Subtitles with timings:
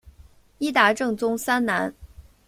[0.57, 1.93] 伊达政宗三男。